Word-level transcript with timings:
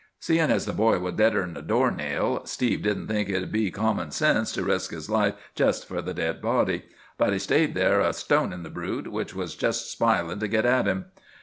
Seein' 0.19 0.49
as 0.49 0.65
the 0.65 0.73
boy 0.73 0.97
was 0.97 1.13
deader'n 1.13 1.55
a 1.55 1.61
door 1.61 1.91
nail, 1.91 2.41
Steve 2.47 2.81
didn't 2.81 3.05
think 3.07 3.29
it'd 3.29 3.51
be 3.51 3.69
common 3.69 4.09
sense 4.09 4.51
to 4.53 4.63
resk 4.63 4.89
his 4.89 5.11
life 5.11 5.35
jest 5.53 5.87
for 5.87 6.01
the 6.01 6.11
dead 6.11 6.41
body; 6.41 6.85
but 7.19 7.33
he 7.33 7.37
stayed 7.37 7.75
there 7.75 7.99
a 8.01 8.11
stonin' 8.11 8.63
the 8.63 8.71
brute, 8.71 9.11
which 9.11 9.35
was 9.35 9.53
jest 9.55 9.91
spilin' 9.91 10.39
to 10.39 10.47
git 10.47 10.65
at 10.65 10.87
him. 10.87 11.05